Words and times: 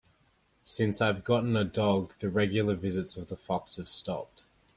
Since 0.63 0.99
I've 0.99 1.23
gotten 1.23 1.55
a 1.55 1.63
dog, 1.63 2.15
the 2.17 2.29
regular 2.31 2.73
visits 2.73 3.17
of 3.17 3.27
the 3.27 3.37
fox 3.37 3.75
have 3.75 3.87
stopped. 3.87 4.45